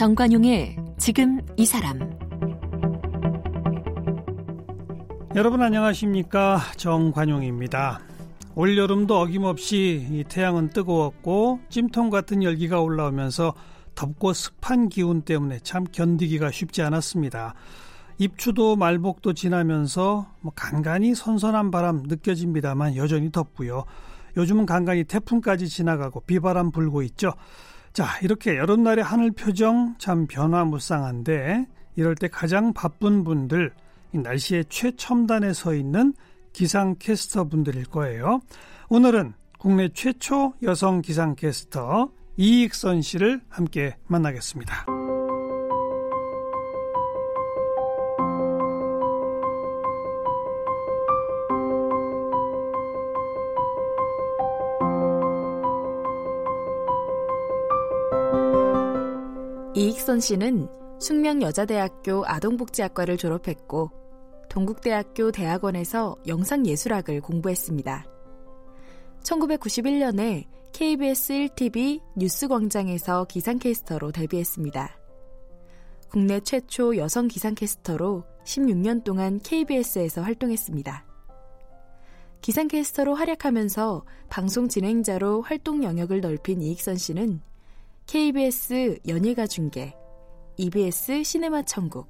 [0.00, 2.00] 정관용의 지금 이 사람
[5.36, 8.00] 여러분 안녕하십니까 정관용입니다.
[8.54, 13.52] 올여름도 어김없이 태양은 뜨거웠고 찜통 같은 열기가 올라오면서
[13.94, 17.52] 덥고 습한 기운 때문에 참 견디기가 쉽지 않았습니다.
[18.16, 23.84] 입추도 말복도 지나면서 뭐 간간히 선선한 바람 느껴집니다만 여전히 덥고요.
[24.38, 27.34] 요즘은 간간히 태풍까지 지나가고 비바람 불고 있죠.
[27.92, 33.72] 자, 이렇게 여름날의 하늘 표정 참 변화무쌍한데 이럴 때 가장 바쁜 분들
[34.12, 36.14] 날씨의 최첨단에 서 있는
[36.52, 38.40] 기상캐스터 분들일 거예요.
[38.88, 44.99] 오늘은 국내 최초 여성 기상캐스터 이익선 씨를 함께 만나겠습니다.
[60.10, 60.66] 이익선 씨는
[60.98, 63.90] 숙명여자대학교 아동복지학과를 졸업했고
[64.48, 68.06] 동국대학교 대학원에서 영상예술학을 공부했습니다.
[69.22, 74.98] 1991년에 KBS 1TV 뉴스광장에서 기상캐스터로 데뷔했습니다.
[76.08, 81.04] 국내 최초 여성 기상캐스터로 16년 동안 KBS에서 활동했습니다.
[82.40, 87.42] 기상캐스터로 활약하면서 방송 진행자로 활동 영역을 넓힌 이익선 씨는
[88.06, 89.94] KBS 연예가 중계,
[90.62, 92.06] EBS 시네마 천국,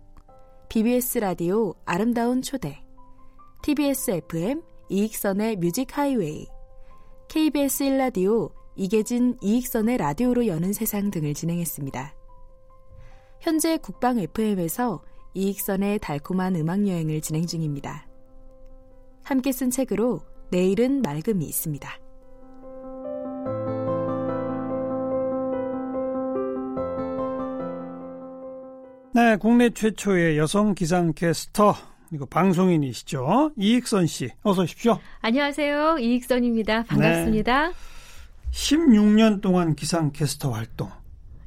[0.68, 2.82] BBS 라디오 아름다운 초대,
[3.62, 6.48] TBS FM 이익선의 뮤직 하이웨이,
[7.28, 12.12] KBS 1라디오 이계진 이익선의 라디오로 여는 세상 등을 진행했습니다.
[13.40, 15.00] 현재 국방 FM에서
[15.34, 18.08] 이익선의 달콤한 음악 여행을 진행 중입니다.
[19.22, 21.88] 함께 쓴 책으로 내일은 맑음이 있습니다.
[29.12, 31.74] 네, 국내 최초의 여성 기상캐스터
[32.08, 33.52] 그리고 방송인이시죠.
[33.56, 34.98] 이익선 씨, 어서 오십시오.
[35.20, 35.98] 안녕하세요.
[35.98, 36.84] 이익선입니다.
[36.84, 37.68] 반갑습니다.
[37.68, 37.74] 네.
[38.52, 40.90] 16년 동안 기상캐스터 활동.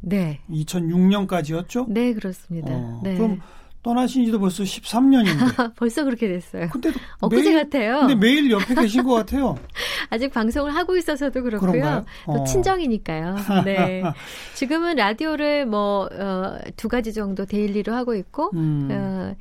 [0.01, 0.41] 네.
[0.49, 1.89] 2006년까지였죠?
[1.89, 2.73] 네, 그렇습니다.
[2.73, 3.15] 어, 네.
[3.15, 3.39] 그럼
[3.83, 5.75] 떠나신 지도 벌써 13년인데.
[5.75, 6.69] 벌써 그렇게 됐어요.
[6.69, 7.99] 근데도 엊그제 매일, 같아요.
[7.99, 9.57] 근데 매일 옆에 계신 것 같아요.
[10.09, 11.71] 아직 방송을 하고 있어서도 그렇고요.
[11.71, 12.05] 그런가요?
[12.25, 12.43] 또 어.
[12.45, 13.35] 친정이니까요.
[13.65, 14.03] 네.
[14.55, 18.87] 지금은 라디오를 뭐, 어, 두 가지 정도 daily로 하고 있고, 음.
[18.89, 19.35] 어,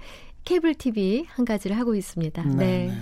[0.45, 2.43] 케이블 TV 한 가지를 하고 있습니다.
[2.43, 2.55] 네.
[2.57, 2.87] 네.
[2.89, 2.95] 네.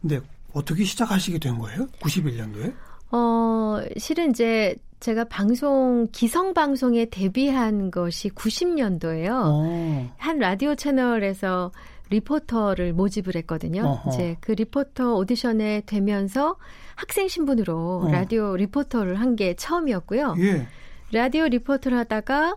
[0.00, 0.20] 근데
[0.52, 1.86] 어떻게 시작하시게 된 거예요?
[2.00, 2.74] 91년도에?
[3.12, 9.30] 어, 실은 이제 제가 방송, 기성 방송에 데뷔한 것이 90년도예요.
[9.32, 10.10] 어.
[10.16, 11.72] 한 라디오 채널에서
[12.10, 13.82] 리포터를 모집을 했거든요.
[13.84, 14.10] 어허.
[14.10, 16.56] 이제 그 리포터 오디션에 되면서
[16.94, 18.10] 학생 신분으로 어.
[18.12, 20.36] 라디오 리포터를 한 게 처음이었고요.
[20.38, 20.68] 예.
[21.10, 22.54] 라디오 리포터를 하다가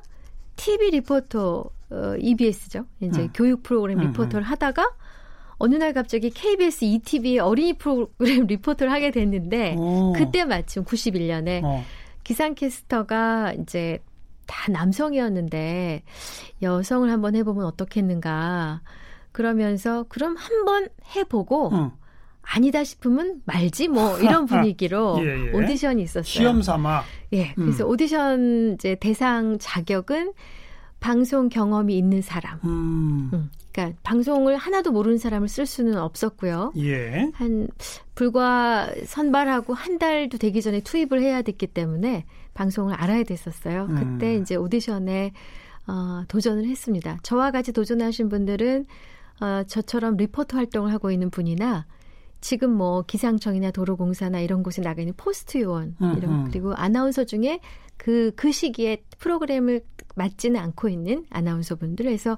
[0.55, 2.85] TV 리포터 어, EBS죠.
[3.01, 3.29] 이제 음.
[3.33, 4.91] 교육 프로그램 음, 리포터를 하다가
[5.57, 10.13] 어느 날 갑자기 KBS 2TV의 어린이 프로그램 리포터를 하게 됐는데 오.
[10.13, 11.83] 그때 마침 91년에 어.
[12.25, 13.99] 기상캐스터가 이제
[14.45, 16.03] 다 남성이었는데
[16.61, 18.81] 여성을 한번 해보면 어떻겠는가.
[19.31, 21.91] 그러면서 그럼 한번 해보고 응.
[22.41, 25.51] 아니다 싶으면 말지 뭐 이런 분위기로 예, 예.
[25.51, 26.23] 오디션이 있었어요.
[26.23, 27.03] 시험 삼아.
[27.33, 27.89] 예, 그래서 음.
[27.89, 30.33] 오디션 이제 대상 자격은
[30.99, 32.59] 방송 경험이 있는 사람.
[32.63, 33.29] 음.
[33.33, 36.71] 음, 그러니까 방송을 하나도 모르는 사람을 쓸 수는 없었고요.
[36.77, 37.29] 예.
[37.33, 37.67] 한
[38.15, 43.87] 불과 선발하고 한 달도 되기 전에 투입을 해야 됐기 때문에 방송을 알아야 됐었어요.
[43.89, 43.95] 음.
[44.17, 45.33] 그때 이제 오디션에
[45.87, 47.19] 어, 도전을 했습니다.
[47.21, 48.85] 저와 같이 도전하신 분들은
[49.41, 51.85] 어, 저처럼 리포터 활동을 하고 있는 분이나
[52.39, 56.45] 지금 뭐 기상청이나 도로공사나 이런 곳에 나가 있는 포스트 요원 음, 이런 음.
[56.45, 57.59] 그리고 아나운서 중에
[57.97, 59.81] 그그 시기에 프로그램을
[60.15, 62.37] 맡지는 않고 있는 아나운서 분들 해서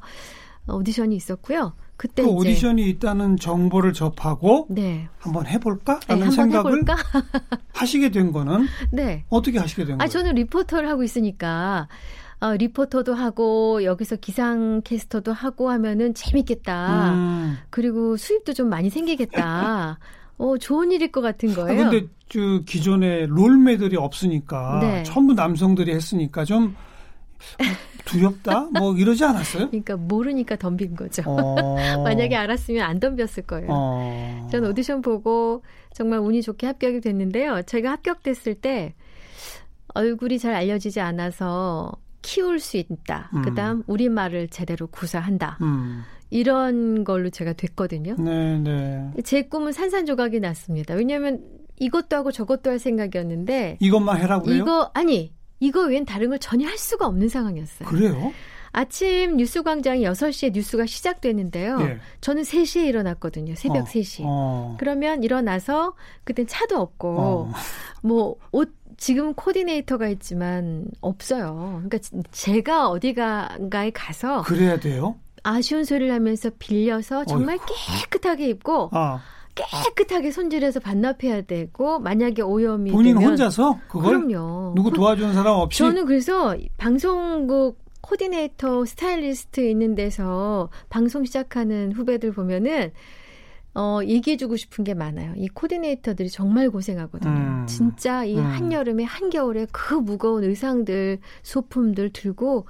[0.67, 1.73] 오디션이 있었고요.
[1.97, 5.99] 그때 그 오디션이 있다는 정보를 접하고 네, 한번 해볼까?
[6.01, 6.95] 네 라는 생각을 해볼까?
[7.73, 9.25] 하시게 된 거는 네.
[9.29, 10.09] 어떻게 하시게 된 아, 거예요?
[10.09, 11.87] 저는 리포터를 하고 있으니까,
[12.39, 17.13] 어, 리포터도 하고, 여기서 기상캐스터도 하고 하면은 재밌겠다.
[17.13, 17.57] 음.
[17.71, 19.97] 그리고 수입도 좀 많이 생기겠다.
[20.37, 21.89] 어, 좋은 일일 것 같은 아, 거예요.
[21.89, 25.03] 근데 저 기존에 롤매들이 없으니까 네.
[25.03, 26.75] 전부 남성들이 했으니까 좀
[28.05, 28.69] 두렵다?
[28.73, 29.67] 뭐 이러지 않았어요?
[29.67, 31.23] 그러니까 모르니까 덤빈 거죠.
[31.25, 31.75] 어.
[32.03, 33.67] 만약에 알았으면 안 덤볐을 거예요.
[33.69, 34.47] 어.
[34.51, 35.63] 전 오디션 보고
[35.93, 37.63] 정말 운이 좋게 합격이 됐는데요.
[37.63, 38.95] 제가 합격됐을 때
[39.93, 41.91] 얼굴이 잘 알려지지 않아서
[42.21, 43.31] 키울 수 있다.
[43.33, 43.41] 음.
[43.41, 45.57] 그다음 우리 말을 제대로 구사한다.
[45.61, 46.03] 음.
[46.29, 48.15] 이런 걸로 제가 됐거든요.
[48.19, 49.11] 네, 네.
[49.23, 50.93] 제 꿈은 산산조각이 났습니다.
[50.93, 51.41] 왜냐하면
[51.79, 54.55] 이것도 하고 저것도 할 생각이었는데 이것만 해라고요?
[54.55, 57.87] 이거 아니 이거 외엔 다른 걸 전혀 할 수가 없는 상황이었어요.
[57.89, 58.33] 그래요?
[58.73, 61.77] 아침 뉴스 광장이 6시에 뉴스가 시작되는데요.
[61.81, 61.99] 예.
[62.21, 63.55] 저는 3시에 일어났거든요.
[63.55, 64.21] 새벽 어, 3시.
[64.25, 64.75] 어.
[64.79, 67.51] 그러면 일어나서 그땐 차도 없고 어.
[68.03, 71.81] 뭐옷 지금 코디네이터가 있지만 없어요.
[71.87, 75.15] 그러니까 지- 제가 어디가에 가서 그래야 돼요?
[75.43, 77.57] 아쉬운 소리를 하면서 빌려서 정말
[78.09, 79.21] 깨끗하게 입고 아,
[79.83, 84.73] 깨끗하게 손질해서 반납해야 되고 만약에 오염이 본인 되면 혼자서 그걸 그럼요.
[84.75, 92.91] 누구 도와주는 사람 없이 저는 그래서 방송국 코디네이터 스타일리스트 있는 데서 방송 시작하는 후배들 보면은
[93.75, 95.33] 어 얘기해주고 싶은 게 많아요.
[95.35, 97.31] 이 코디네이터들이 정말 고생하거든요.
[97.31, 97.65] 음.
[97.67, 98.43] 진짜 이 음.
[98.43, 102.65] 한여름에 한겨울에 그 무거운 의상들 소품들 들고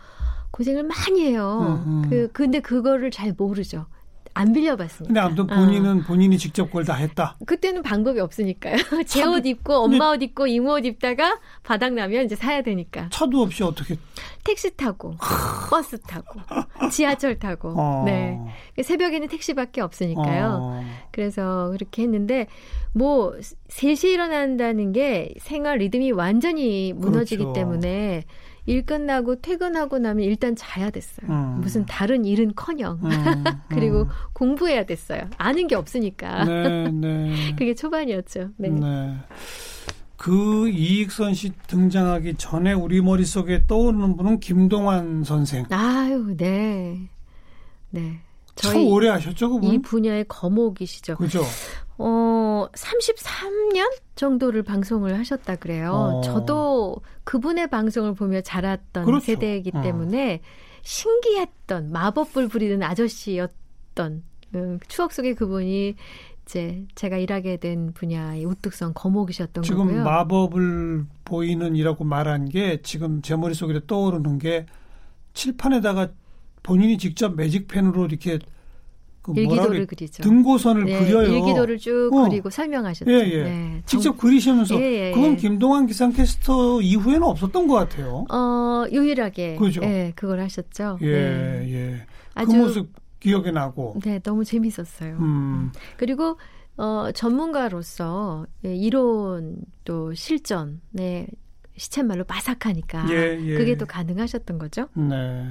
[0.51, 1.81] 고생을 많이 해요.
[1.85, 2.09] 음, 음.
[2.09, 3.85] 그 근데 그거를 잘 모르죠.
[4.37, 5.05] 안 빌려봤으니까.
[5.07, 7.35] 근데 아무튼 본인은 본인이 직접 그걸 다 했다.
[7.45, 8.75] 그때는 방법이 없으니까요.
[9.07, 13.09] 제 옷 입고 엄마 옷 입고 이모 옷 입다가 바닥 나면 이제 사야 되니까.
[13.09, 13.95] 차도 없이 어떻게
[14.43, 15.13] 택시 타고
[15.69, 16.39] 버스 타고
[16.91, 18.03] 지하철 타고 어.
[18.05, 18.39] 네
[18.81, 20.83] 새벽에는 택시밖에 없으니까요 어.
[21.11, 22.47] 그래서 그렇게 했는데
[22.93, 23.33] 뭐
[23.69, 27.53] 3시에 일어난다는 게 생활 리듬이 완전히 무너지기 그렇죠.
[27.53, 28.23] 때문에
[28.67, 31.61] 일 끝나고 퇴근하고 나면 일단 자야 됐어요 음.
[31.61, 34.07] 무슨 다른 일은커녕 음, 그리고 음.
[34.33, 37.33] 공부해야 됐어요 아는 게 없으니까 네, 네.
[37.57, 38.69] 그게 초반이었죠 네.
[38.69, 39.15] 네.
[40.17, 45.65] 그 이익선 씨 등장하기 전에 우리 머릿속에 떠오르는 분은 김동완 선생.
[45.69, 47.09] 아유 네
[47.91, 48.19] 네.
[48.55, 49.71] 참 저희 오래 하셨죠, 그분?
[49.71, 51.17] 이 분야의 거목이시죠.
[51.17, 51.43] 그죠?
[51.97, 55.91] 어, 33년 정도를 방송을 하셨다 그래요.
[55.91, 56.21] 어.
[56.21, 59.25] 저도 그분의 방송을 보며 자랐던 그렇죠.
[59.25, 59.81] 세대이기 어.
[59.81, 60.41] 때문에
[60.83, 64.23] 신기했던 마법불 부리는 아저씨였던
[64.55, 65.95] 음, 추억 속의 그분이
[66.45, 70.03] 이제 제가 일하게 된 분야의 우뚝성 거목이셨던 지금 거고요.
[70.03, 74.65] 마법을 보이는 이라고 말한 게 지금 제 머릿속에 떠오르는 게
[75.33, 76.09] 칠판에다가
[76.63, 78.39] 본인이 직접 매직펜으로 이렇게
[79.33, 80.24] 그 일기도를 그리죠.
[80.24, 81.27] 등고선을 네, 그려요.
[81.33, 82.29] 일기도를 쭉 어.
[82.29, 83.12] 그리고 설명하셨죠.
[83.12, 83.44] 예, 예.
[83.44, 85.35] 네, 직접 정- 그리시면서 예, 예, 그건 예.
[85.35, 88.25] 김동완 기상캐스터 이후에는 없었던 것 같아요.
[88.29, 89.81] 어, 유일하게 그죠.
[89.83, 91.00] 예, 그걸 하셨죠.
[91.01, 91.74] 예, 네.
[91.74, 92.06] 예.
[92.33, 92.89] 아주 그 모습
[93.19, 94.00] 기억에 나고.
[94.03, 95.18] 네, 너무 재밌었어요.
[95.19, 96.38] 음, 그리고
[96.77, 101.27] 어, 전문가로서 예, 이론 또 실전에
[101.75, 103.56] 시쳇말로 빠삭하니까 예, 예.
[103.56, 104.88] 그게 또 가능하셨던 거죠.
[104.95, 105.45] 네.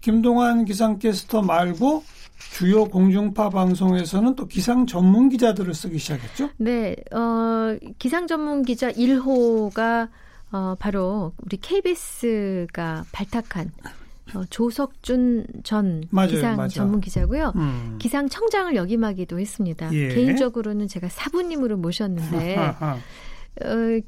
[0.00, 2.04] 김동완 기상캐스터 말고
[2.38, 6.50] 주요 공중파 방송에서는 또 기상 전문 기자들을 쓰기 시작했죠.
[6.58, 10.08] 네, 어, 기상 전문 기자 1호가
[10.52, 13.70] 어, 바로 우리 KBS가 발탁한
[14.34, 16.74] 어, 조석준 전 맞아요, 기상 맞아.
[16.74, 17.52] 전문 기자고요.
[17.56, 17.96] 음.
[17.98, 19.92] 기상 청장을 역임하기도 했습니다.
[19.92, 20.08] 예.
[20.08, 22.56] 개인적으로는 제가 사부님으로 모셨는데.
[23.64, 24.00] 어,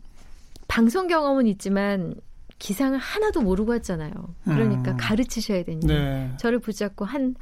[0.67, 2.15] 방송 경험은 있지만
[2.59, 4.13] 기상을 하나도 모르고 왔잖아요.
[4.45, 4.97] 그러니까 음.
[4.99, 6.33] 가르치셔야 되니까 네.
[6.39, 7.35] 저를 붙잡고 한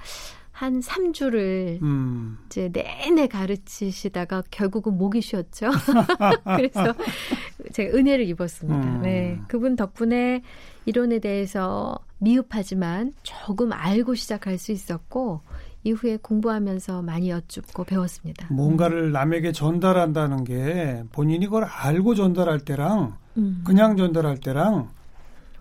[0.57, 2.39] 한 3주를 음.
[2.47, 5.69] 이제 내내 가르치시다가 결국은 목이 쉬었죠.
[6.57, 6.95] 그래서
[7.75, 8.89] 제가 은혜를 입었습니다.
[8.89, 9.03] 음.
[9.03, 9.39] 네.
[9.49, 10.41] 그분 덕분에
[10.87, 15.43] 이론에 대해서 미흡하지만 조금 알고 시작할 수 있었고
[15.85, 18.47] 이후에 공부하면서 많이 여쭙고 배웠습니다.
[18.51, 23.61] 뭔가를 남에게 전달한다는 게 본인이 그걸 알고 전달할 때랑 음.
[23.63, 24.89] 그냥 전달할 때랑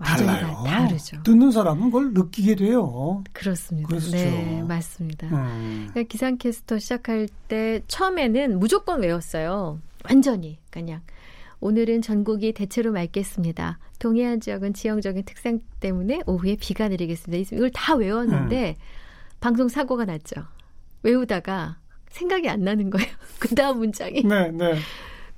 [0.03, 0.63] 달라요.
[0.65, 1.21] 다- 다르죠.
[1.23, 3.23] 듣는 사람은 그걸 느끼게 돼요.
[3.33, 3.87] 그렇습니다.
[3.87, 4.11] 그렇죠.
[4.11, 5.27] 네, 맞습니다.
[5.27, 5.87] 음.
[5.91, 9.79] 그러니까 기상캐스터 시작할 때 처음에는 무조건 외웠어요.
[10.09, 11.01] 완전히 그냥
[11.61, 13.79] 오늘은 전국이 대체로 맑겠습니다.
[13.99, 17.55] 동해안 지역은 지형적인 특성 때문에 오후에 비가 내리겠습니다.
[17.55, 18.75] 이걸 다 외웠는데
[19.39, 20.35] 방송 사고가 났죠.
[21.03, 21.77] 외우다가
[22.09, 23.07] 생각이 안 나는 거예요.
[23.39, 24.23] 그 다음 문장이.
[24.23, 24.75] 네, 네.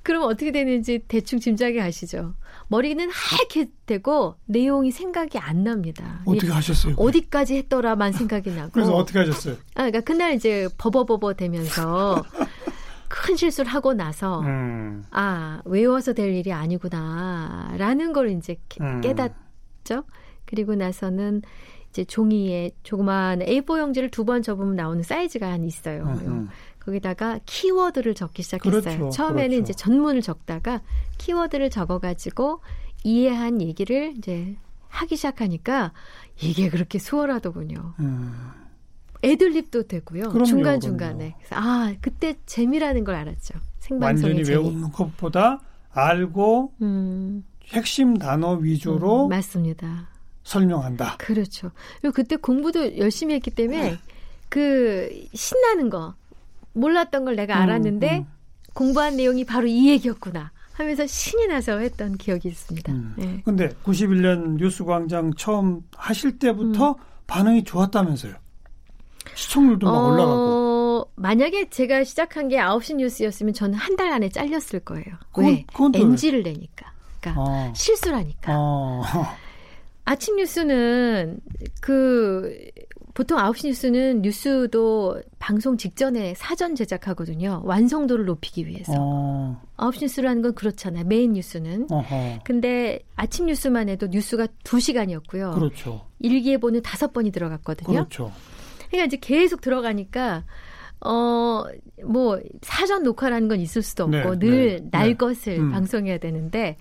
[0.02, 2.34] 그럼 어떻게 되는지 대충 짐작이 가시죠.
[2.68, 6.20] 머리는 하얗게 되고 내용이 생각이 안 납니다.
[6.26, 6.94] 어떻게 하셨어요?
[6.98, 8.70] 어디까지 했더라만 생각이 나고.
[8.72, 9.54] 그래서 어떻게 하셨어요?
[9.74, 12.22] 아, 그러니까 그날 이제 버버버버 되면서
[13.08, 15.02] 큰 실수를 하고 나서 음.
[15.10, 19.00] 아 외워서 될 일이 아니구나라는 걸 이제 깨- 음.
[19.00, 20.04] 깨닫죠.
[20.44, 21.40] 그리고 나서는
[21.90, 26.04] 이제 종이에 조그만 A4 용지를 두 번 접으면 나오는 사이즈가 한 있어요.
[26.26, 26.48] 음.
[26.88, 28.80] 거기다가 키워드를 적기 시작했어요.
[28.80, 29.62] 그렇죠, 처음에는 그렇죠.
[29.62, 30.80] 이제 전문을 적다가
[31.18, 32.60] 키워드를 적어가지고
[33.04, 34.56] 이해한 얘기를 이제
[34.88, 35.92] 하기 시작하니까
[36.40, 37.94] 이게 그렇게 수월하더군요.
[38.00, 38.50] 음.
[39.22, 40.30] 애들립도 되고요.
[40.30, 40.80] 그럼요, 중간.
[40.80, 41.36] 중간에.
[41.50, 43.54] 아 그때 재미라는 걸 알았죠.
[43.80, 44.58] 생방송의 완전히 재미.
[44.58, 50.08] 외우는 것보다 알고 음, 핵심 단어 위주로 음, 맞습니다.
[50.44, 51.16] 설명한다.
[51.18, 51.70] 그렇죠.
[52.00, 53.66] 그리고 그때 공부도 열심히 했기 네.
[53.66, 53.98] 때문에
[54.48, 56.14] 그 신나는 거
[56.72, 58.26] 몰랐던 걸 내가 알았는데 음,
[58.74, 60.52] 공부한 내용이 바로 이 얘기였구나.
[60.72, 62.92] 하면서 신이 나서 했던 기억이 있습니다.
[62.92, 63.14] 음.
[63.16, 63.42] 네.
[63.44, 66.94] 근데 91년 뉴스광장 처음 하실 때부터 음.
[67.26, 68.34] 반응이 좋았다면서요.
[69.34, 71.10] 시청률도 막 어, 올라가고.
[71.16, 75.04] 만약에 제가 시작한 게 9시 뉴스였으면 저는 한 달 안에 잘렸을 거예요.
[75.32, 75.64] 그건- 왜?
[75.72, 76.04] 그건 또 왜?
[76.04, 76.92] NG를 내니까.
[77.20, 77.72] 그러니까 어.
[77.74, 78.52] 실수라니까.
[78.56, 79.02] 어.
[80.04, 81.40] 아침 뉴스는
[81.80, 82.56] 그
[83.18, 87.62] 보통 9시 뉴스는 뉴스도 방송 직전에 사전 제작하거든요.
[87.64, 88.92] 완성도를 높이기 위해서.
[88.96, 89.60] 어.
[89.76, 91.04] 9시 뉴스라는 건 그렇잖아요.
[91.04, 91.88] 메인 뉴스는.
[91.90, 92.38] 어허.
[92.44, 95.52] 근데 아침 뉴스만 해도 뉴스가 2시간이었고요.
[95.52, 96.06] 그렇죠.
[96.20, 97.92] 일기예보는 다섯 번이 들어갔거든요.
[97.92, 98.30] 그렇죠.
[98.86, 100.44] 그러니까 이제 계속 들어가니까
[101.00, 101.64] 어
[102.04, 105.14] 뭐 사전 녹화라는 건 있을 수도 없고 네, 늘 네, 날 네.
[105.14, 105.72] 것을 음.
[105.72, 106.76] 방송해야 되는데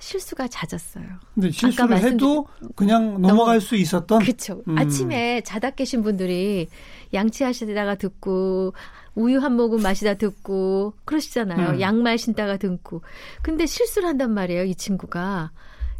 [0.00, 1.04] 실수가 잦았어요.
[1.34, 4.62] 근데 실수를 해도 그냥 넘어갈 수 있었던 그렇죠.
[4.66, 4.76] 음.
[4.76, 6.68] 아침에 자다 깨신 분들이
[7.12, 8.72] 양치하시다가 듣고
[9.14, 11.70] 우유 한 모금 마시다 듣고 그러시잖아요.
[11.74, 11.80] 음.
[11.80, 13.02] 양말 신다가 듣고.
[13.42, 15.52] 근데 실수를 한단 말이에요, 이 친구가.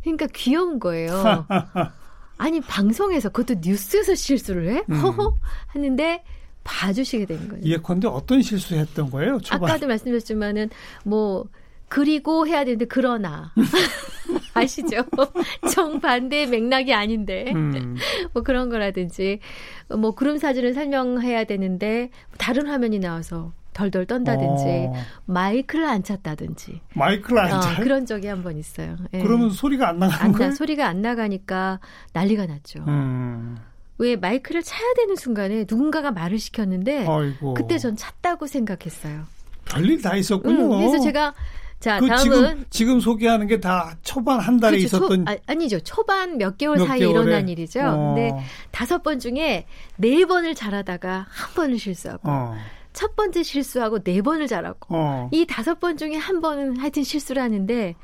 [0.02, 1.46] 그러니까 귀여운 거예요.
[2.38, 4.82] 아니 방송에서 그것도 뉴스에서 실수를 해?
[4.88, 4.94] 음.
[4.94, 5.34] 허허
[5.66, 6.24] 하는데
[6.64, 7.64] 봐주시게 되는 거예요.
[7.64, 9.38] 예컨대 어떤 실수했던 거예요?
[9.40, 9.70] 초반.
[9.70, 10.70] 아까도 말씀드렸지만은
[11.04, 11.44] 뭐
[11.90, 13.52] 그리고 해야 되는데 그러나
[14.54, 15.04] 아시죠?
[15.74, 17.96] 정반대의 맥락이 아닌데 음.
[18.32, 19.40] 뭐 그런 거라든지
[19.88, 24.92] 뭐 구름 사진을 설명해야 되는데 다른 화면이 나와서 덜덜 떤다든지 어.
[25.26, 27.82] 마이크를 안 찼다든지 마이크를 안 어, 잘.
[27.82, 28.96] 그런 적이 한 번 있어요.
[29.14, 29.18] 예.
[29.22, 30.50] 그러면 소리가 안 나가는 거예요?
[30.50, 31.80] 나, 소리가 안 나가니까
[32.12, 32.84] 난리가 났죠.
[32.86, 33.56] 음.
[33.98, 37.54] 왜 마이크를 차야 되는 순간에 누군가가 말을 시켰는데 아이고.
[37.54, 39.22] 그때 전 찼다고 생각했어요.
[39.66, 40.64] 별일 다 있었군요.
[40.64, 41.32] 음, 그래서 제가
[41.80, 44.96] 자 그 다음은 지금 지금 소개하는 게 다 초반 한 달에 그렇죠.
[44.98, 47.20] 있었던 초, 아, 니죠 초반 몇 개월 몇 사이에 개월에.
[47.22, 47.80] 일어난 일이죠.
[47.80, 48.14] 어.
[48.14, 48.32] 근데
[48.70, 52.54] 다섯 번 중에 네 번을 잘하다가 한 번을 실수하고 어.
[52.92, 55.28] 첫 번째 실수하고 네 번을 잘하고 어.
[55.32, 57.94] 이 다섯 번 중에 한 번은 하여튼 실수를 하는데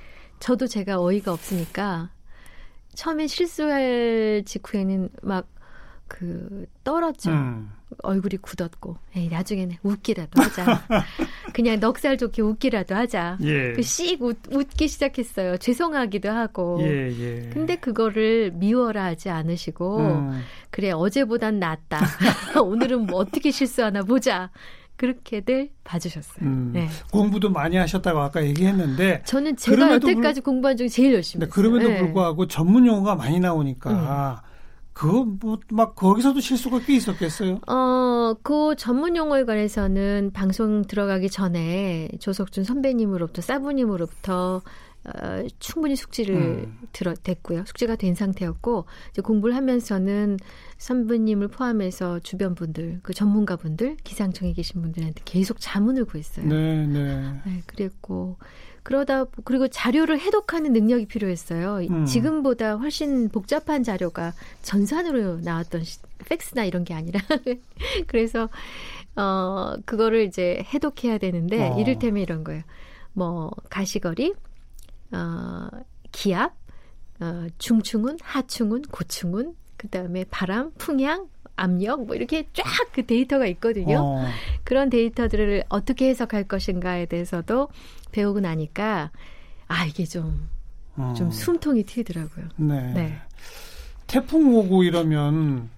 [0.41, 2.11] 저도 제가 어이가 없으니까
[2.95, 5.47] 처음에 실수할 직후에는 막
[6.09, 7.31] 그 떨었죠.
[7.31, 7.71] 음.
[8.03, 10.83] 얼굴이 굳었고 에이, 나중에는 웃기라도 하자.
[11.55, 13.39] 그냥 넉살 좋게 웃기라도 하자.
[13.43, 13.73] 예.
[13.73, 15.57] 그씩 웃기 시작했어요.
[15.59, 16.79] 죄송하기도 하고.
[16.83, 17.51] 예, 예.
[17.51, 20.43] 근데 그거를 미워라 하지 않으시고 음.
[20.71, 22.01] 그래 어제보단 낫다.
[22.63, 24.51] 오늘은 뭐 어떻게 실수하나 보자.
[24.97, 26.45] 그렇게들 봐주셨어요.
[26.47, 26.71] 음.
[26.73, 26.89] 네.
[27.13, 31.53] 공부도 많이 하셨다고 아까 얘기했는데 저는 제가 여태까지 공부한 중에 제일 열심히 했어요.
[31.55, 31.99] 그럼에도 네.
[31.99, 34.46] 불구하고 전문 용어가 많이 나오니까 음.
[34.97, 37.61] 그거 뭐 막 거기서도 실수가 꽤 있었겠어요.
[37.67, 44.63] 어, 그 전문 용어에 관해서는 방송 들어가기 전에 조석준 선배님으로부터 사부님으로부터
[45.07, 46.79] 어, 충분히 숙지를 음.
[46.93, 47.65] 들어 됐고요.
[47.67, 50.39] 숙지가 된 상태였고 이제 공부를 하면서는
[50.79, 56.47] 선배님을 포함해서 주변 분들, 그 전문가 분들, 기상청에 계신 분들한테 계속 자문을 구했어요.
[56.47, 57.33] 네, 네.
[57.45, 58.37] 네, 그랬고
[58.83, 61.83] 그러다 그리고 자료를 해독하는 능력이 필요했어요.
[61.83, 62.05] 이- 음.
[62.05, 64.33] 지금보다 훨씬 복잡한 자료가
[64.63, 67.21] 전산으로 나왔던 시- 팩스나 이런 게 아니라
[68.07, 68.49] 그래서
[69.17, 71.79] 어 그거를 이제 해독해야 되는데 어.
[71.81, 72.63] 이를테면 이런 거예요.
[73.13, 74.35] 뭐 가시거리,
[75.13, 75.69] 어
[76.13, 76.55] 기압,
[77.21, 83.99] 어 중충운, 하충운, 고충운, 그다음에 바람, 풍향, 압력 뭐 이렇게 쫙 그 데이터가 있거든요.
[83.99, 84.25] 어,
[84.65, 87.69] 그런 데이터들을 어떻게 해석할 것인가에 대해서도
[88.11, 89.11] 배우고 나니까
[89.69, 90.49] 아 이게 좀좀
[90.97, 91.31] 어.
[91.31, 92.47] 숨통이 트이더라고요.
[92.57, 92.93] 네.
[92.95, 93.19] 네.
[94.07, 95.69] 태풍 오고 이러면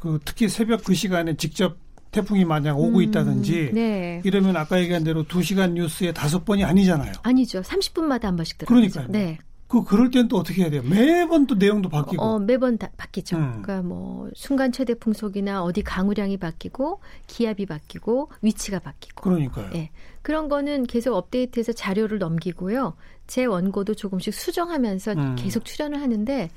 [0.00, 1.76] 그 특히 새벽 그 시간에 직접
[2.12, 4.20] 태풍이 만약 오고 음, 있다든지 네.
[4.24, 7.12] 이러면 아까 얘기한 대로 2시간 뉴스에 다섯 번이 아니잖아요.
[7.22, 7.62] 아니죠.
[7.62, 8.74] 30분마다 한 번씩 들어가죠.
[8.74, 9.06] 그러니까요.
[9.08, 9.38] 네.
[9.66, 10.82] 그 그럴 땐 또 어떻게 해야 돼요?
[10.82, 12.22] 매번 또 내용도 바뀌고.
[12.22, 13.38] 어, 매번 다 바뀌죠.
[13.38, 13.62] 음.
[13.62, 19.22] 그러니까 뭐 순간 최대 풍속이나 어디 강우량이 바뀌고 기압이 바뀌고 위치가 바뀌고.
[19.22, 19.70] 그러니까요.
[19.74, 19.88] 예.
[20.20, 22.94] 그런 거는 계속 업데이트해서 자료를 넘기고요.
[23.26, 25.36] 제 원고도 조금씩 수정하면서 음.
[25.38, 26.50] 계속 출연을 하는데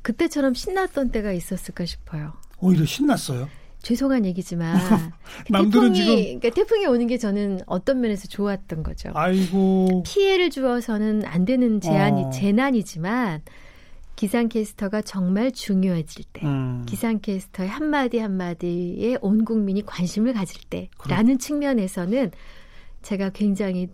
[0.00, 2.32] 그때처럼 신났던 때가 있었을까 싶어요.
[2.58, 3.50] 오히려 신났어요.
[3.82, 4.76] 죄송한 얘기지만
[5.50, 9.10] 남들은 태풍이 지금 그러니까 태풍이 오는 게 저는 어떤 면에서 좋았던 거죠.
[9.14, 12.30] 아이고 피해를 주어서는 안 되는 제한이 어.
[12.30, 13.42] 재난이지만
[14.16, 16.84] 기상캐스터가 정말 중요해질 때 음.
[16.86, 22.32] 기상캐스터의 한마디 한마디에 온 국민이 관심을 가질 때라는 측면에서는
[23.06, 23.88] 제가 굉장히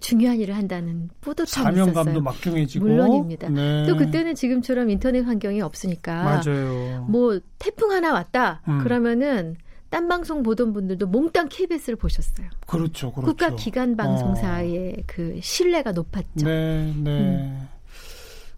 [0.00, 1.46] 중요한 일을 한다는 뿌듯함이
[1.76, 2.22] 사명감도 있었어요.
[2.22, 3.50] 막중해지고 물론입니다.
[3.50, 3.86] 네.
[3.86, 7.04] 또 그때는 지금처럼 인터넷 환경이 없으니까 맞아요.
[7.10, 8.78] 뭐 태풍 하나 왔다 음.
[8.78, 9.56] 그러면은
[9.90, 12.48] 딴 방송 보던 분들도 몽땅 KBS를 보셨어요.
[12.66, 13.26] 그렇죠, 그렇죠.
[13.26, 16.46] 국가 기관 방송사의 그 신뢰가 높았죠.
[16.46, 17.52] 네, 네.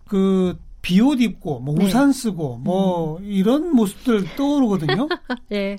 [0.06, 1.84] 그 비 옷 입고 뭐 네.
[1.84, 5.08] 우산 쓰고 뭐 이런 모습들 떠오르거든요.
[5.52, 5.76] 예.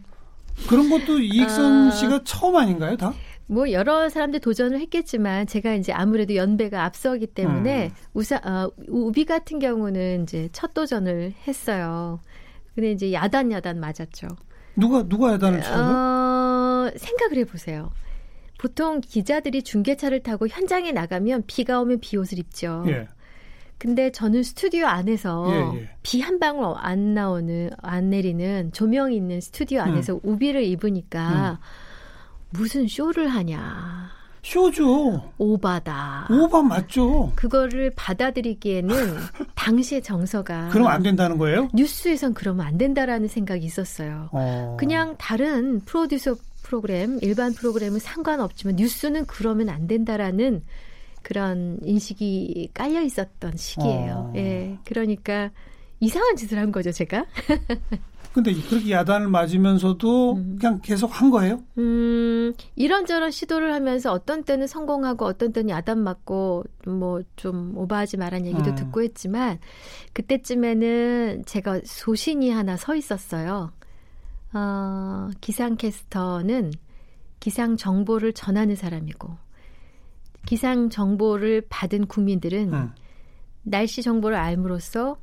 [0.67, 1.91] 그런 것도 이익선 아.
[1.91, 3.13] 씨가 처음 아닌가요, 다?
[3.51, 7.91] 뭐 여러 사람들 도전을 했겠지만 제가 이제 아무래도 연배가 앞서기 때문에 음.
[8.13, 12.19] 우사 어, 우비 같은 경우는 이제 첫 도전을 했어요.
[12.75, 14.27] 근데 이제 야단 야단 맞았죠.
[14.75, 15.75] 누가 누가 야단을 쳐요?
[15.75, 17.89] 어, 생각을 해보세요.
[18.59, 22.83] 보통 기자들이 중계차를 타고 현장에 나가면 비가 오면 비옷을 입죠.
[22.87, 23.07] 예.
[23.79, 25.89] 근데 저는 스튜디오 안에서 예, 예.
[26.03, 30.19] 비한 방울 안 나오는 안 내리는 조명이 있는 스튜디오 안에서 음.
[30.21, 31.59] 우비를 입으니까
[32.51, 34.09] 무슨 쇼를 하냐
[34.41, 35.31] 쇼죠.
[35.37, 36.27] 오바다.
[36.31, 37.31] 오바 맞죠.
[37.35, 38.95] 그거를 받아들이기에는
[39.53, 41.69] 당시의 정서가 그럼 안 된다는 거예요?
[41.73, 44.29] 뉴스에선 그러면 안 된다라는 생각이 있었어요.
[44.31, 44.77] 어.
[44.79, 50.63] 그냥 다른 프로듀서 프로그램, 일반 프로그램은 상관없지만 뉴스는 그러면 안 된다라는
[51.21, 54.13] 그런 인식이 깔려 있었던 시기예요.
[54.13, 54.33] 어.
[54.35, 54.77] 예.
[54.85, 55.51] 그러니까
[55.99, 57.25] 이상한 짓을 한 거죠, 제가.
[58.33, 60.57] 근데 그렇게 야단을 맞으면서도 음.
[60.59, 61.63] 그냥 계속 한 거예요?
[61.77, 68.45] 음, 이런저런 시도를 하면서 어떤 때는 성공하고 어떤 때는 야단 맞고 뭐 좀 오버하지 말란
[68.45, 68.75] 얘기도 음.
[68.75, 69.59] 듣고 했지만
[70.13, 73.71] 그때쯤에는 제가 소신이 하나 서 있었어요.
[74.53, 76.71] 어, 기상캐스터는
[77.39, 79.37] 기상 정보를 전하는 사람이고
[80.45, 82.91] 기상 정보를 받은 국민들은 응.
[83.63, 85.17] 날씨 정보를 알므로써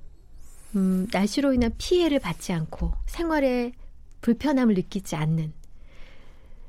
[0.77, 3.73] 음, 날씨로 인한 피해를 받지 않고 생활에
[4.21, 5.53] 불편함을 느끼지 않는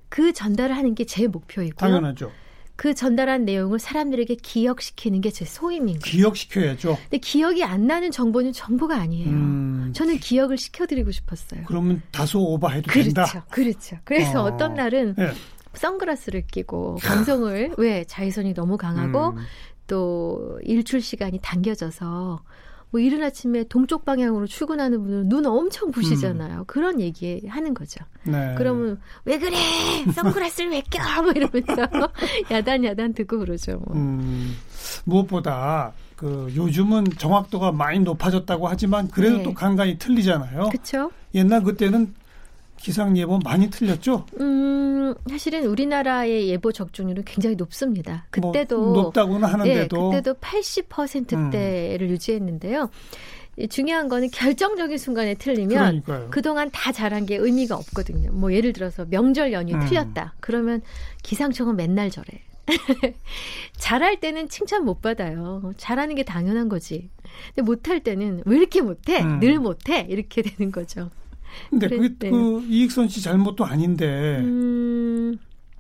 [0.10, 1.76] 그 전달을 하는 게 제 목표이고요.
[1.78, 2.32] 당연하죠.
[2.78, 6.00] 그 전달한 내용을 사람들에게 기억시키는 게 제 소임인 거예요.
[6.00, 6.96] 기억시켜야죠.
[7.02, 9.30] 근데 기억이 안 나는 정보는 정보가 아니에요.
[9.30, 11.64] 음, 저는 기억을 시켜드리고 싶었어요.
[11.66, 13.46] 그러면 다소 오버해도 그렇죠, 된다.
[13.50, 13.98] 그렇죠.
[14.04, 14.48] 그래서 어.
[14.54, 14.58] 어.
[14.58, 15.32] 떤 날은 예.
[15.74, 19.38] 선글라스를 끼고 방송을 왜 자외선이 너무 강하고 음.
[19.88, 22.44] 또 일출 시간이 당겨져서
[22.90, 26.64] 뭐 이른 아침에 동쪽 방향으로 출근하는 분은 눈 엄청 부시잖아요.
[26.68, 28.04] 그런 얘기 하는 거죠.
[28.24, 28.56] 네.
[28.58, 29.58] 그러면 왜 그래?
[30.14, 31.22] 선글라스를 왜 껴?
[31.22, 31.88] 뭐 이러면서
[32.50, 33.82] 야단 야단 듣고 그러죠.
[33.86, 33.96] 뭐.
[33.96, 34.56] 음,
[35.04, 39.44] 무엇보다 그 요즘은 정확도가 많이 높아졌다고 하지만 그래도 네.
[39.44, 40.70] 또 간간히 틀리잖아요.
[40.70, 41.12] 그렇죠?
[41.36, 42.14] 옛날 그때는
[42.78, 44.26] 기상 예보 많이 틀렸죠.
[44.40, 48.26] 음, 사실은 우리나라의 예보 적중률은 굉장히 높습니다.
[48.30, 52.90] 그때도 뭐 높다고는 하는데도 예, 그때도 80%대를 유지했는데요.
[53.58, 56.28] 이 중요한 거는 결정적인 순간에 틀리면 그러니까요.
[56.30, 58.32] 그동안 다 잘한 게 의미가 없거든요.
[58.32, 59.80] 뭐 예를 들어서 명절 연휴 음.
[59.88, 60.36] 틀렸다.
[60.40, 60.82] 그러면
[61.24, 62.28] 기상청은 맨날 저래.
[63.78, 65.74] 잘할 때는 칭찬 못 받아요.
[65.78, 67.10] 잘하는 게 당연한 거지.
[67.56, 69.24] 근데 못할 때는 왜 이렇게 못해?
[69.24, 69.40] 음.
[69.40, 70.06] 늘 못해?
[70.08, 71.10] 이렇게 되는 거죠.
[71.70, 72.30] 근데 그래, 그게 네.
[72.30, 75.38] 그 이익선 씨 잘못도 아닌데 음,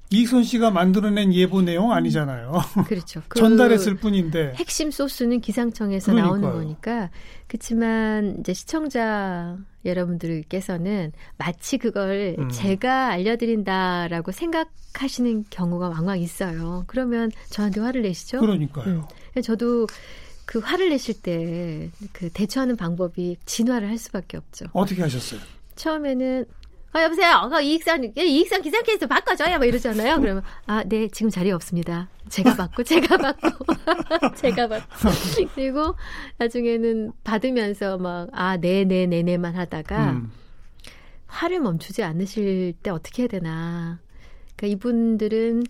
[0.09, 2.53] 이익선 씨가 만들어낸 예보 내용 아니잖아요.
[2.87, 3.21] 그렇죠.
[3.27, 4.53] 그 전달했을 뿐인데.
[4.55, 6.39] 핵심 소스는 기상청에서 그러니까요.
[6.41, 7.09] 나오는 거니까
[7.47, 12.49] 그렇지만 이제 시청자 여러분들께서는 마치 그걸 음.
[12.49, 16.83] 제가 알려드린다라고 생각하시는 경우가 왕왕 있어요.
[16.87, 18.39] 그러면 저한테 화를 내시죠?
[18.39, 19.07] 그러니까요.
[19.35, 19.41] 음.
[19.41, 19.87] 저도
[20.45, 24.65] 그 화를 내실 때 그 대처하는 방법이 진화를 할 수밖에 없죠.
[24.73, 25.39] 어떻게 하셨어요?
[25.77, 26.45] 처음에는
[26.93, 27.49] 아 여보세요.
[27.53, 29.57] 어, 이익선 이익선 기상캐스터 바꿔줘요.
[29.57, 30.19] 뭐 이러잖아요.
[30.19, 32.09] 그러면 아 네 지금 자리 없습니다.
[32.29, 33.49] 제가 받고 제가 받고
[34.35, 35.09] 제가 받고
[35.55, 35.95] 그리고
[36.37, 40.31] 나중에는 받으면서 막 아 네네 네네만 하다가 음.
[41.27, 43.99] 화를 멈추지 않으실 때 어떻게 해야 되나.
[44.55, 45.63] 그러니까 이분들은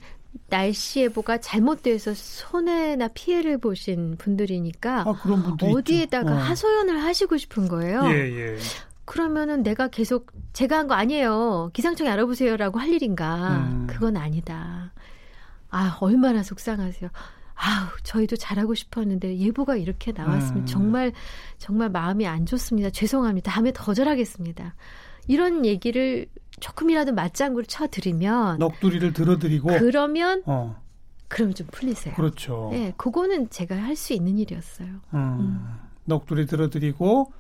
[0.50, 5.16] 날씨 예보가 잘못돼서 손해나 피해를 보신 분들이니까 아,
[5.62, 6.32] 어디에다가.
[6.32, 6.36] 어.
[6.36, 8.04] 하소연을 하시고 싶은 거예요.
[8.06, 8.58] 예, 예.
[9.08, 11.70] 그러면은 내가 계속 제가 한 거 아니에요.
[11.74, 13.58] 기상청에 알아보세요라고 할 일인가?
[13.60, 13.88] 음.
[13.90, 14.94] 그건 아니다.
[15.70, 17.10] 아 얼마나 속상하세요.
[17.56, 20.66] 아우 저희도 잘하고 싶었는데 예보가 이렇게 나왔으면 음.
[20.66, 21.12] 정말
[21.58, 22.90] 정말 마음이 안 좋습니다.
[22.92, 23.52] 죄송합니다.
[23.52, 24.76] 다음에 더 잘하겠습니다.
[25.28, 26.28] 이런 얘기를
[26.60, 29.68] 조금이라도 맞장구를 쳐드리면 넋두리를 들어드리고.
[29.80, 30.76] 그러면 어,
[31.28, 32.14] 그럼 좀 풀리세요.
[32.16, 32.70] 그렇죠.
[32.72, 34.88] 네, 그거는 제가 할 수 있는 일이었어요.
[35.14, 35.68] 음,
[36.06, 37.32] 넋두리 들어드리고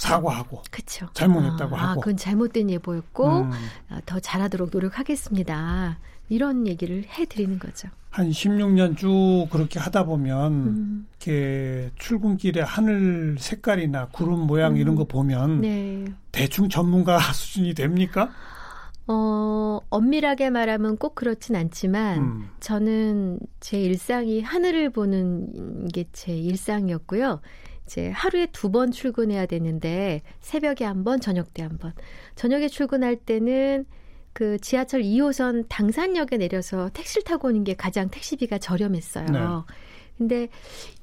[0.00, 0.62] 사과하고.
[0.70, 1.08] 그렇죠.
[1.12, 2.00] 잘못했다고 아, 하고.
[2.00, 3.50] 그건 잘못된 예보였고 음,
[3.90, 5.98] 아, 더 잘하도록 노력하겠습니다.
[6.28, 7.88] 이런 얘기를 해드리는 거죠.
[8.10, 15.04] 한 16년 쭉 그렇게 하다 보면 음, 이렇게 출근길에 하늘 색깔이나 구름 모양 이런 거
[15.04, 16.04] 보면 네.
[16.32, 18.30] 대충 전문가 수준이 됩니까?
[19.06, 27.40] 어, 엄밀하게 말하면 꼭 그렇진 않지만 음, 저는 제 일상이 하늘을 보는 게 제 일상이었고요.
[27.90, 31.92] 이제 하루에 두 번 출근해야 되는데 새벽에 한 번, 저녁 때 한 번.
[32.36, 33.84] 저녁에 출근할 때는
[34.32, 39.26] 그 지하철 2호선 당산역에 내려서 택시를 타고 오는 게 가장 택시비가 저렴했어요.
[39.26, 39.38] 네.
[40.16, 40.48] 근데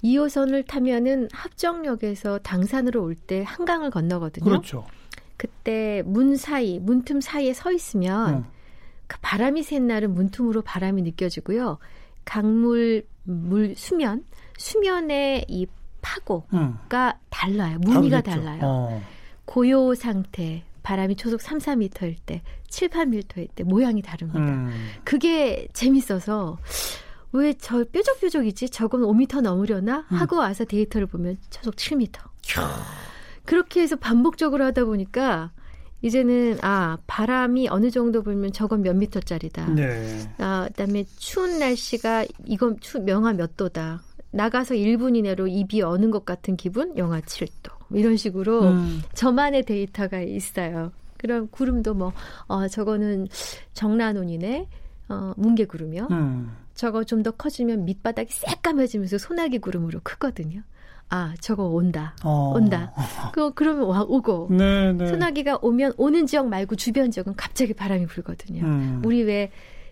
[0.02, 4.46] 2호선을 타면은 합정역에서 당산으로 올 때 한강을 건너거든요.
[4.46, 4.86] 그렇죠.
[5.36, 8.52] 그때 문 사이, 문틈 사이에 서 있으면 어,
[9.08, 11.80] 그 바람이 센 날은 문틈으로 바람이 느껴지고요.
[12.24, 14.24] 강물 물 수면
[14.58, 15.68] 수면의 이
[16.08, 16.78] 파고가 음.
[17.30, 17.78] 달라요.
[17.80, 18.46] 무늬가 다르겠죠.
[18.46, 18.60] 달라요.
[18.64, 19.02] 어.
[19.46, 23.24] 고요 상태 바람이 초속 3, 4m일 때, 7, 8m일
[23.56, 24.40] 때 모양이 다릅니다.
[24.40, 24.72] 음.
[25.04, 26.58] 그게 재밌어서
[27.34, 28.70] 왜 저 뾰족뾰족이지?
[28.70, 30.06] 저건 5m 넘으려나?
[30.12, 30.16] 음.
[30.16, 32.12] 하고 와서 데이터를 보면 초속 7m.
[33.46, 35.52] 그렇게 해서 반복적으로 하다 보니까
[36.02, 39.68] 이제는 아 바람이 어느 정도 불면 저건 몇 미터짜리다.
[39.70, 40.30] 네.
[40.38, 44.02] 아 그다음에 추운 날씨가 이건 추 영하 몇 도다.
[44.32, 47.72] 나가서 1분 이내로 입이 어는 것 같은 기분 영하 7도.
[47.92, 49.02] 이런 식으로 음.
[49.14, 50.92] 저만의 데이터가 있어요.
[51.18, 52.14] 그럼 구름도 뭐,
[52.48, 53.28] 어, 저거는
[53.74, 54.68] 정란운이네,
[55.10, 56.08] 어, 뭉게구름이요.
[56.12, 56.52] 음.
[56.76, 60.62] 저거 좀 더 커지면 밑바닥이 새까매지면서 소나기 구름으로 크거든요.
[61.10, 62.16] 아, 저거 온다.
[62.24, 62.54] 어.
[62.56, 62.94] 온다.
[63.34, 64.50] 그, 그러면 와, 오고.
[64.52, 65.08] 네, 네.
[65.08, 68.64] 소나기가 오면 오는 지역 말고 주변 지역은 갑자기 바람이 불거든요.
[68.66, 69.02] 음.
[69.06, 69.50] 우리 왜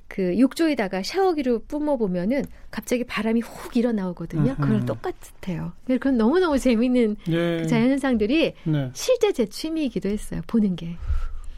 [0.08, 4.52] 그 욕조에다가 샤워기로 뿜어 보면은 갑자기 바람이 훅 일어나오거든요.
[4.52, 4.62] 음흠.
[4.62, 5.74] 그걸 똑같아요.
[5.86, 7.58] 그건 너무 너무 재밌는 예.
[7.62, 8.90] 그 자연 현상들이 네.
[8.94, 10.42] 실제 제 취미이기도 했어요.
[10.48, 10.96] 보는 게.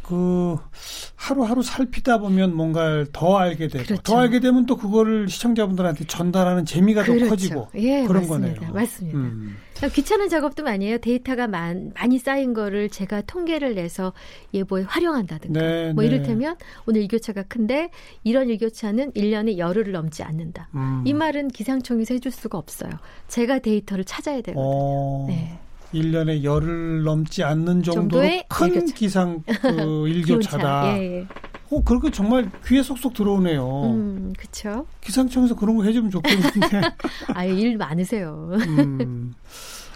[0.02, 0.56] 그
[1.18, 4.02] 하루하루 살피다 보면 뭔가를 더 알게 되고 그렇죠.
[4.04, 8.56] 더 알게 되면 또 그거를 시청자분들한테 전달하는 재미가 더 커지고 예, 그런 맞습니다.
[8.62, 8.74] 거네요.
[8.74, 9.18] 맞습니다.
[9.18, 9.58] 음.
[9.86, 10.98] 귀찮은 작업도 많이 해요.
[10.98, 14.12] 데이터가 많, 많이 쌓인 거를 제가 통계를 내서
[14.54, 15.60] 예보에 활용한다든가.
[15.60, 16.10] 네, 뭐 네.
[16.10, 16.56] 이를테면
[16.88, 17.92] 오늘 일교차가 큰데
[18.24, 20.70] 이런 일교차는 1년에 열흘을 넘지 않는다.
[20.74, 21.04] 음.
[21.06, 22.90] 이 말은 기상청에서 해줄 수가 없어요.
[23.28, 24.64] 제가 데이터를 찾아야 되거든요.
[24.66, 25.60] 어, 네.
[25.94, 28.94] 1년에 열을 넘지 않는 정도의 큰 일교차.
[28.96, 30.98] 기상 그 일교차다.
[30.98, 31.28] 예, 예.
[31.70, 33.84] 어, 그렇게 정말 귀에 쏙쏙 들어오네요.
[33.86, 34.86] 음, 그쵸.
[35.02, 36.82] 기상청에서 그런 거 해주면 좋겠는데.
[37.34, 38.52] 아유, 일 많으세요.
[38.54, 39.34] 음.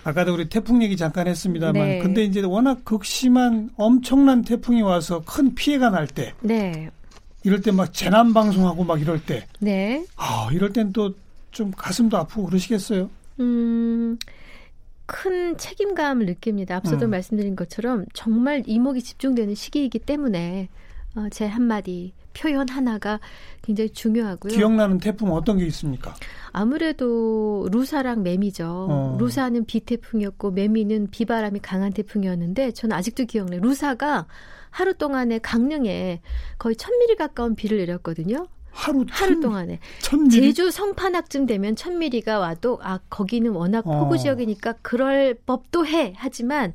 [0.03, 1.99] 아까도 우리 태풍 얘기 잠깐 했습니다만, 네.
[1.99, 6.89] 근데 이제 워낙 극심한 엄청난 태풍이 와서 큰 피해가 날 때, 네.
[7.43, 10.05] 이럴 때 막 재난 방송하고 막 이럴 때, 네.
[10.17, 11.13] 아, 이럴 땐 또
[11.51, 13.09] 좀 가슴도 아프고 그러시겠어요?
[13.39, 14.17] 음,
[15.05, 16.77] 큰 책임감을 느낍니다.
[16.77, 17.11] 앞서도 음.
[17.11, 20.69] 말씀드린 것처럼 정말 이목이 집중되는 시기이기 때문에
[21.15, 23.19] 어, 제 한마디 표현 하나가
[23.61, 24.53] 굉장히 중요하고요.
[24.53, 26.13] 기억나는 태풍 어떤 게 있습니까?
[26.53, 28.87] 아무래도 루사랑 매미죠.
[28.89, 29.17] 어.
[29.19, 33.59] 루사는 비태풍이었고 매미는 비바람이 강한 태풍이었는데 저는 아직도 기억나요.
[33.61, 34.27] 루사가
[34.69, 36.21] 하루 동안에 강릉에
[36.57, 38.47] 거의 1000mm 가까운 비를 내렸거든요.
[38.71, 39.79] 하루, 하루 천, 동안에.
[39.99, 40.29] 천?
[40.29, 43.99] 제주 성판악쯤 되면 천미리가 와도 아 거기는 워낙 어.
[43.99, 46.71] 포구 지역이니까 그럴 법도 해 하지만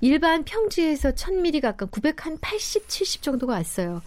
[0.00, 4.02] 일반 평지에서 천미리 가까운 900한 80, 70 정도가 왔어요.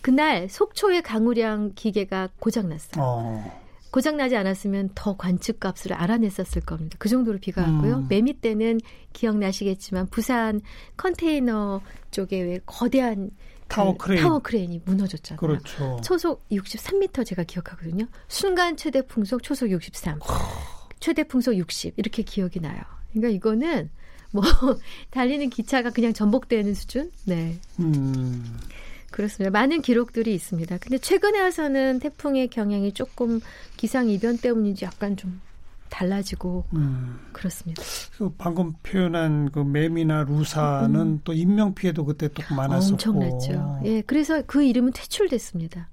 [0.00, 3.02] 그날 속초의 강우량 기계가 고장났어요.
[3.04, 6.96] 어, 고장나지 않았으면 더 관측값을 알아냈었을 겁니다.
[6.98, 7.96] 그 정도로 비가 왔고요.
[7.98, 8.06] 음.
[8.08, 8.80] 매미 때는
[9.12, 10.60] 기억나시겠지만 부산
[10.96, 13.30] 컨테이너 쪽에 왜 거대한
[13.68, 14.22] 타워 그 크레인.
[14.22, 15.38] 타워 크레인이 무너졌잖아요.
[15.40, 16.00] 그렇죠.
[16.02, 18.06] 초속 63m 제가 기억하거든요.
[18.28, 20.18] 순간 최대 풍속 초속 63.
[21.00, 22.80] 최대 풍속 60 이렇게 기억이 나요.
[23.12, 23.90] 그러니까 이거는
[24.30, 24.42] 뭐
[25.10, 27.10] 달리는 기차가 그냥 전복되는 수준?
[27.24, 27.58] 네.
[27.78, 28.58] 음,
[29.10, 29.50] 그렇습니다.
[29.50, 30.78] 많은 기록들이 있습니다.
[30.78, 33.40] 근데 최근에 와서는 태풍의 경향이 조금
[33.76, 35.40] 기상 이변 때문인지 약간 좀
[35.88, 37.18] 달라지고 음.
[37.32, 37.82] 그렇습니다.
[38.16, 42.92] 그 방금 표현한 그 매미나 루사는 또 인명 피해도 그때 또 많았었고.
[42.92, 43.80] 엄청났죠.
[43.84, 45.88] 예, 그래서 그 이름은 퇴출됐습니다.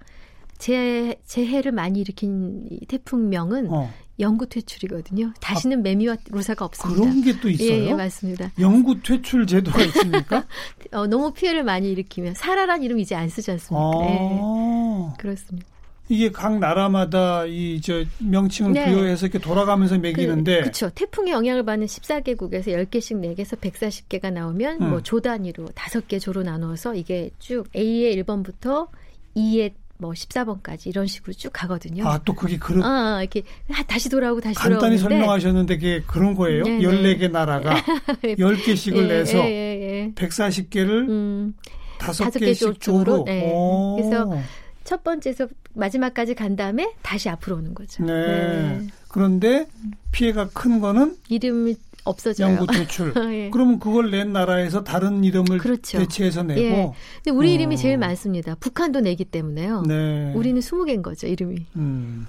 [0.59, 5.31] 재, 재해를 많이 일으킨 이 태풍명은 어, 영구 퇴출이거든요.
[5.39, 7.01] 다시는 매미와 루사가 없습니다.
[7.01, 7.69] 그런 게 또 있어요.
[7.69, 8.51] 예, 예, 맞습니다.
[8.59, 10.45] 영구 퇴출 제도가 있습니까?
[10.91, 13.91] 어, 너무 피해를 많이 일으키면 사라란 이름 이제 안 쓰지 않습니까?
[14.09, 15.67] 예, 아, 그렇습니다.
[16.09, 18.85] 이게 각 나라마다 이 저 명칭을 네.
[18.91, 20.89] 부여해서 이렇게 돌아가면서 매기는데 그 렇죠.
[20.95, 24.89] 태풍의 영향을 받는 14개국에서 10개씩 4개에서 140개가 나오면 음.
[24.89, 28.87] 뭐조 단위로 5개 조로 나누어서 이게 쭉 A의 1번부터
[29.35, 32.07] E의 뭐 14번까지 이런 식으로 쭉 가거든요.
[32.07, 36.35] 아 또 그게 그런 아, 이렇게 하- 다시 돌아오고 다시 간단히 돌아오는데 설명하셨는데 그게 그런
[36.35, 36.63] 거예요.
[36.63, 36.83] 네, 네.
[37.17, 37.75] 14개 나라가
[38.21, 40.11] 10개씩을 예, 내서 예, 예, 예.
[40.13, 41.53] 140개를 음,
[41.97, 43.23] 다섯 다섯 개 개씩 쪽으로, 조로.
[43.25, 43.51] 네.
[43.51, 43.95] 오.
[43.97, 44.37] 그래서
[44.83, 48.03] 첫 번째에서 마지막까지 간 다음에 다시 앞으로 오는 거죠.
[48.05, 48.85] 네.
[49.07, 49.65] 그런데
[50.11, 51.75] 피해가 큰 거는 이름이
[52.07, 52.49] 없어져요.
[52.49, 53.13] 영구 퇴출.
[53.33, 53.49] 예.
[53.51, 55.99] 그러면 그걸 낸 나라에서 다른 이름을 그렇죠.
[55.99, 56.61] 대체해서 내고.
[56.61, 56.91] 예.
[57.23, 57.53] 근데 우리 어.
[57.53, 58.55] 이름이 제일 많습니다.
[58.55, 59.83] 북한도 내기 때문에요.
[59.83, 60.33] 네.
[60.35, 61.65] 우리는 20개인 거죠, 이름이.
[61.75, 62.27] 음.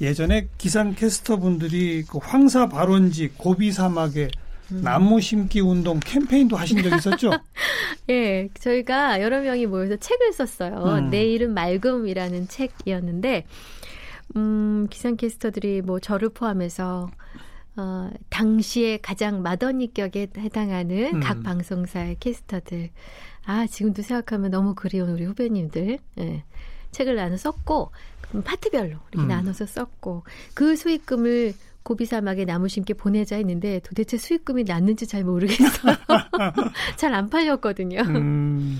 [0.00, 4.28] 예전에 기상 캐스터 분들이 그 황사 발원지 고비 사막에
[4.72, 4.80] 음.
[4.82, 7.30] 나무 심기 운동 캠페인도 하신 적 있었죠?
[8.10, 10.98] 예, 저희가 여러 명이 모여서 책을 썼어요.
[10.98, 11.10] 음.
[11.10, 13.44] 내 이름 맑음이라는 책이었는데,
[14.36, 17.10] 음, 기상캐스터들이 뭐 저를 포함해서
[17.76, 21.20] 어, 당시에 가장 마더니격에 해당하는 음.
[21.20, 22.90] 각 방송사의 캐스터들.
[23.44, 25.98] 아, 지금도 생각하면 너무 그리운 우리 후배님들.
[26.18, 26.44] 예.
[26.90, 27.90] 책을 나눠 썼고,
[28.44, 29.28] 파트별로 이렇게 음.
[29.28, 35.96] 나눠서 썼고, 그 수익금을 고비 사막에 나무 심게 보내자 했는데 도대체 수익금이 났는지 잘 모르겠어요.
[36.96, 38.02] 잘 안 팔렸거든요.
[38.02, 38.78] 음,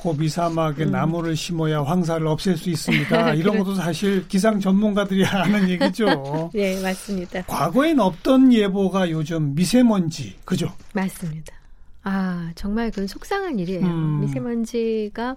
[0.00, 0.92] 고비 사막에 음.
[0.92, 3.34] 나무를 심어야 황사를 없앨 수 있습니다.
[3.34, 6.50] 이런 것도 사실 기상 전문가들이 하는 얘기죠.
[6.54, 7.42] 네, 맞습니다.
[7.42, 10.72] 과거엔 없던 예보가 요즘 미세먼지, 그죠?
[10.94, 11.54] 맞습니다.
[12.02, 13.84] 아, 정말 그건 속상한 일이에요.
[13.84, 14.20] 음.
[14.22, 15.36] 미세먼지가,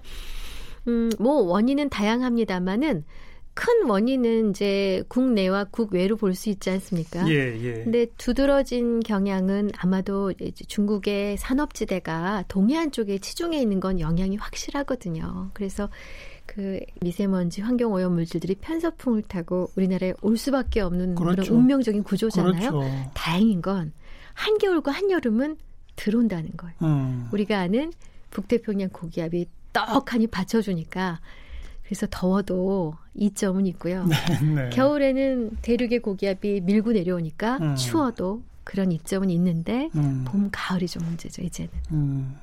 [0.87, 3.03] 음, 뭐, 원인은 다양합니다만은,
[3.53, 7.27] 큰 원인은 이제 국내와 국외로 볼 수 있지 않습니까?
[7.29, 7.83] 예, 예.
[7.83, 10.33] 근데 두드러진 경향은 아마도
[10.67, 15.51] 중국의 산업지대가 동해안 쪽에 치중해 있는 건 영향이 확실하거든요.
[15.53, 15.89] 그래서
[16.45, 21.53] 그 미세먼지 환경 오염 물질들이 편서풍을 타고 우리나라에 올 수밖에 없는 그런 그렇죠.
[21.55, 22.71] 운명적인 구조잖아요.
[22.71, 23.11] 그렇죠.
[23.13, 23.93] 다행인 건
[24.33, 25.57] 한겨울과 한여름은
[25.95, 26.75] 들어온다는 거예요.
[26.81, 27.29] 음.
[27.31, 27.93] 우리가 아는
[28.31, 31.19] 북태평양 고기압이 떡하니 받쳐주니까
[31.85, 34.05] 그래서 더워도 이점은 있고요.
[34.55, 34.69] 네.
[34.69, 37.75] 겨울에는 대륙의 고기압이 밀고 내려오니까 음.
[37.75, 40.23] 추워도 그런 이점은 있는데 음.
[40.25, 41.71] 봄, 가을이 좀 문제죠, 이제는.
[41.91, 42.35] 음.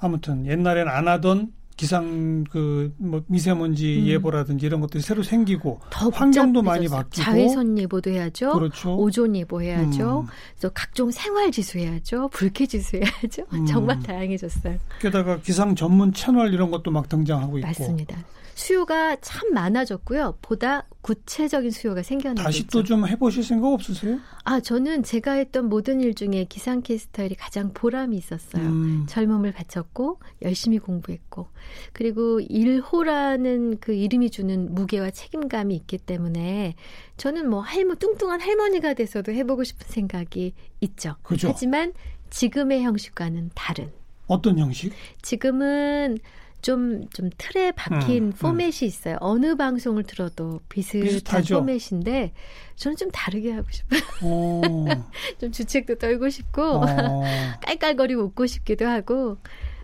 [0.00, 4.06] 아무튼 옛날엔 안 하던 기상 그 뭐 미세먼지 음.
[4.08, 7.02] 예보라든지 이런 것들이 새로 생기고 더 환경도 많이 복잡해졌어요.
[7.04, 8.52] 바뀌고 자외선 예보도 해야죠.
[8.52, 8.96] 그렇죠.
[8.98, 10.20] 오존 예보 해야죠.
[10.20, 10.26] 음.
[10.60, 12.28] 또 각종 생활 지수 해야죠.
[12.28, 13.44] 불쾌 지수 해야죠.
[13.54, 13.64] 음.
[13.64, 14.76] 정말 다양해졌어요.
[15.00, 18.18] 게다가 기상 전문 채널 이런 것도 막 등장하고 있고 맞습니다.
[18.54, 20.38] 수요가 참 많아졌고요.
[20.42, 22.66] 보다 구체적인 수요가 생겨나고 다시.
[22.66, 24.18] 또 좀 해보실 생각 없으세요?
[24.44, 28.62] 아, 저는 제가 했던 모든 일 중에 기상캐스터 일이 가장 보람이 있었어요.
[28.62, 29.06] 음.
[29.08, 31.48] 젊음을 바쳤고 열심히 공부했고
[31.92, 36.74] 그리고 일호라는 그 이름이 주는 무게와 책임감이 있기 때문에
[37.16, 41.16] 저는 뭐 할머 뚱뚱한 할머니가 돼서도 해보고 싶은 생각이 있죠.
[41.22, 41.48] 그죠.
[41.48, 41.92] 하지만
[42.30, 43.90] 지금의 형식과는 다른.
[44.26, 44.92] 어떤 형식?
[45.22, 46.18] 지금은
[46.62, 49.16] 좀, 좀 틀에 박힌 음, 포맷이 있어요.
[49.20, 51.58] 어느 방송을 들어도 비슷한 비슷하죠.
[51.60, 52.32] 포맷인데,
[52.76, 54.00] 저는 좀 다르게 하고 싶어요.
[54.22, 54.60] 어,
[55.40, 56.84] 좀 주책도 떨고 싶고, 어,
[57.64, 59.38] 깔깔거리고 웃고 싶기도 하고,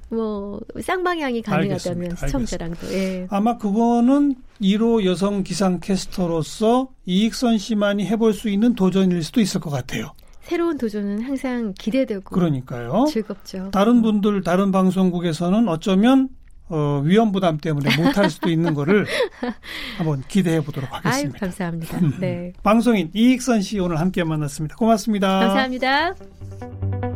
[0.09, 2.27] 뭐, 쌍방향이 가능하다면 알겠습니다.
[2.27, 3.27] 시청자랑도, 예.
[3.31, 9.71] 아마 그거는 1호 여성 기상 캐스터로서 이익선 씨만이 해볼 수 있는 도전일 수도 있을 것
[9.71, 10.13] 같아요.
[10.43, 13.07] 새로운 도전은 항상 기대되고, 그러니까요.
[13.09, 13.71] 즐겁죠.
[13.73, 16.29] 다른 분들, 다른 방송국에서는 어쩌면
[16.69, 19.07] 어, 위험 부담 때문에 못할 수도 있는 거를
[19.99, 21.39] 한번 기대해 보도록 아유, 하겠습니다.
[21.39, 22.01] 감사합니다.
[22.21, 22.53] 네.
[22.63, 24.77] 방송인 이익선 씨 오늘 함께 만났습니다.
[24.77, 25.29] 고맙습니다.
[25.41, 27.16] 감사합니다.